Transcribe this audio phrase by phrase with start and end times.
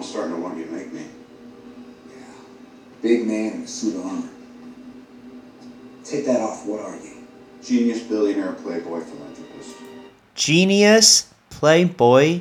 [0.00, 1.04] I'm starting to want you to make me.
[2.08, 2.22] Yeah.
[3.02, 4.28] Big man in a suit of armor.
[6.04, 6.64] Take that off.
[6.64, 7.16] What are you?
[7.62, 9.76] Genius, billionaire, playboy, philanthropist.
[10.34, 12.40] Genius, playboy,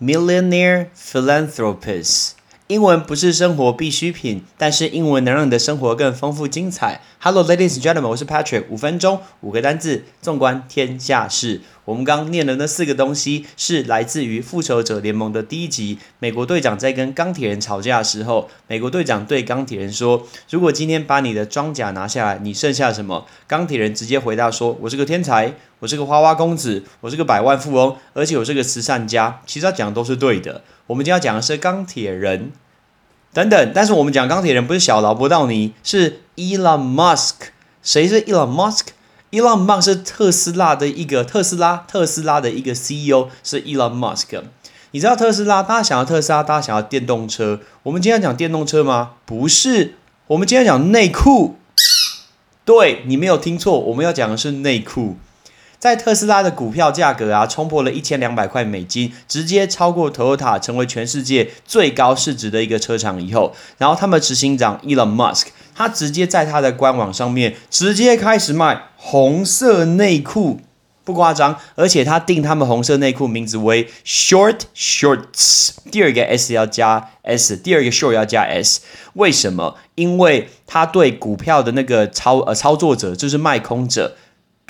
[0.00, 2.36] millionaire, philanthropist。
[2.72, 7.02] 英文不是生活必需品，但是英文能让你的生活更丰富精彩。
[7.18, 8.64] Hello, ladies and gentlemen，我是 Patrick。
[8.70, 11.60] 五分钟，五个单字，纵观天下事。
[11.84, 15.98] 我们刚念的那四个东西是来自于《复仇者联盟》的第一集。
[16.18, 30.62] 美国队长在跟钢铁人吵架的时候，美国队长对钢铁人说：“如果今天把你的装甲拿下来，你剩下什么？”钢铁人直接回答说：“我是个天才，我是个花花公子，我是个百万富翁，而且我是个慈善家。”其实他讲的都是对的。
[30.86, 32.52] 我们今天要讲的是钢铁人。
[33.32, 37.34] 等等，但是我们讲钢铁人不是小劳勃道尼，是 Elon Musk。
[37.82, 44.42] 谁是 Elon Musk？Elon Musk 是特斯拉的一个特斯拉特斯拉的一个 CEO，是 Elon Musk。
[44.90, 45.62] 你知道特斯拉？
[45.62, 47.60] 大家想要特斯拉，大家想要电动车。
[47.84, 49.12] 我们今天讲电动车吗？
[49.24, 49.94] 不是，
[50.26, 51.56] 我们今天讲内裤。
[52.66, 55.16] 对你没有听错，我们要讲的是内裤。
[55.82, 70.60] 在特斯拉的股票价格啊，冲破了一千两百块美金，直接超过 Toyota，成为全世界最高市值的一个车厂以后，然后他们执行长 Elon Musk，他直接在他的官网上面直接开始卖红色内裤，
[71.02, 78.82] 不夸张，而且他定他们红色内裤名字为 Short Shorts，第二个 S 要加 S，第二个 Short 要加 S，
[79.14, 79.74] 为什么？
[79.96, 84.14] 因为他对股票的那个操呃操作者，就是卖空者。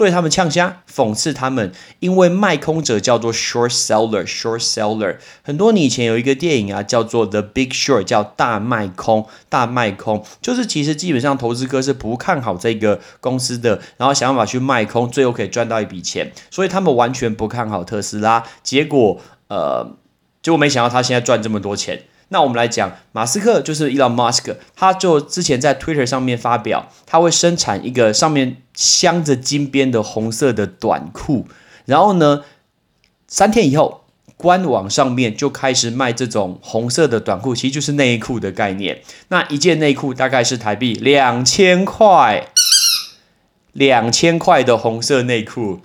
[0.03, 5.19] 对他们呛虾，讽刺他们，因为卖空者叫做 short seller，short seller。
[5.45, 18.43] 很多年以前有一个电影啊，叫做 The Big Short，叫大卖空，大卖空，就是其实基本上投资哥是不看好这个公司的，然后想办法去卖空，最后可以赚到一笔钱，所以他们完全不看好特斯拉。
[18.65, 19.97] 结果，呃，
[20.43, 22.03] 结果没想到他现在赚这么多钱。
[22.33, 31.47] 那我们来讲，马斯克就是 Elon Musk，他就之前在 Twitter 上面发表，他会生产一个上面镶着金边的红色的短裤，
[31.85, 32.43] 然后呢，
[33.29, 34.05] 三天以后，
[34.39, 39.03] 官网上面就开始卖这种红色的短裤，其实就是内裤的概念。
[39.29, 42.49] 那一件内裤大概是台币两千块，
[43.73, 45.83] 两千块的红色内裤。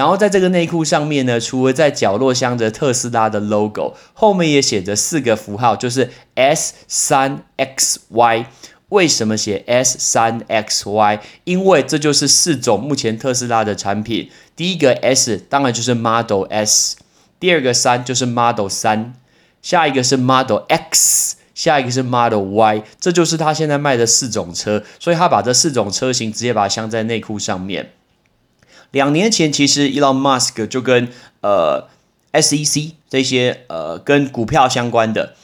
[0.00, 8.46] 然后在这个内裤上面呢，除了在角落镶着特斯拉的 logo，后面也写着四个符号，就是 S 三 XY。
[8.88, 11.20] 为什么写 S 三 XY？
[11.44, 14.30] 因为这就是四种目前特斯拉的产品。
[14.56, 16.96] 第一个 S 当然就是 Model S，
[17.38, 19.12] 第二个三就是 Model 三，
[19.60, 22.82] 下一个是 Model X，下一个是 Model Y。
[22.98, 27.90] 这就是他现在卖的四种车，所以他把这四种车型直接把它镶在内裤上面。
[28.90, 31.08] 两年前，其实 Elon Musk 就跟
[31.40, 31.88] 呃
[32.32, 35.34] SEC 这些呃跟股票相关的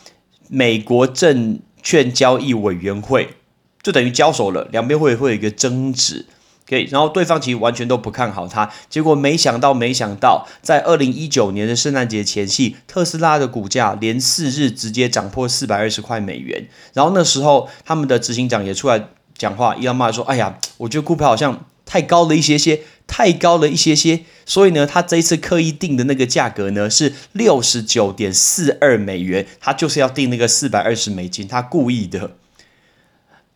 [0.48, 3.36] 美国证券交易委员会
[3.82, 6.26] 就等于交手了，两边会会有一个争执，
[6.68, 19.08] 可以，然后对方其实完全都不看好他，结果没想到，没想到在二零一九年的圣诞节前夕，特斯拉的股价连四日直接涨破四百二十块美元，然后那时候他们的执行长也出来
[19.38, 32.32] 讲话，Elon Musk 说：“哎呀，我觉得股票好像太高了一些些。”太高了一些些，所以呢，他这一次刻意定的那个价格呢是六十九点四二美元，他就是要定那个四百二十美金，他故意的。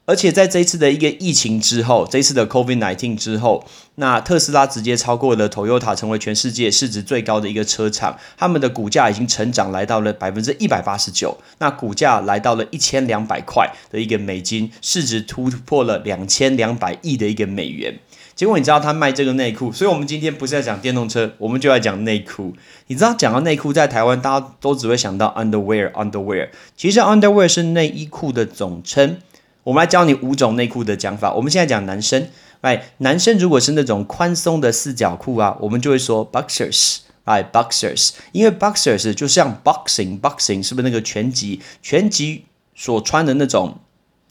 [0.07, 17.97] 而且在这一次的一个疫情之后，这一次的 COVID nineteen 之后，那特斯拉直接超过了 Toyota，成为全世界市值最高的一个车厂，他们的股价已经成长来到了百分之一百八十九，那股价来到了一千两百块的一个美金，市值突破了两千两百亿的一个美元。
[18.35, 22.55] 结果你知道他卖这个内裤，所以我们今天不是在讲电动车，我们就要讲内裤。
[22.89, 26.49] 你知道讲到内裤，在台湾大家都只会想到 underwear，underwear。
[26.77, 29.19] 其实 underwear 是内衣裤的总称。
[29.65, 31.33] 我们来教你五种内裤的讲法。
[31.35, 32.29] 我们现在讲男生，
[32.61, 38.13] 哎，男生如果是那种宽松的四角裤啊，我们就会说 boxers，哎，boxers。
[38.33, 41.61] 因为 boxers 就像 boxing，boxing 是不是那个拳击？
[41.83, 43.79] 拳击所穿的那种。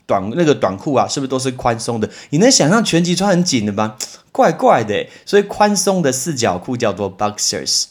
[0.06, 2.10] 短那个短裤啊，是不是都是宽松的？
[2.30, 3.94] 你能想象拳击穿很紧的吗？
[4.32, 7.84] 怪怪的，所以宽松的四角裤叫做 boxers。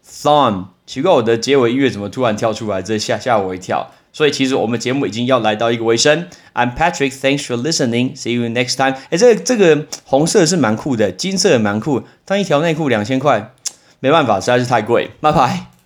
[0.05, 3.91] thong，奇怪我的结尾音乐怎么突然跳出来，这吓吓我一跳。
[4.11, 6.27] 所以其实我们节目已经要来到一个尾声。
[6.53, 8.17] I'm Patrick, thanks for listening.
[8.17, 8.97] See you next time.
[9.09, 13.53] 哎，这个这个红色是蛮酷的，金色也蛮酷，但一条内裤两千块，
[14.00, 15.10] 没办法，实在是太贵。
[15.20, 15.77] 拜拜。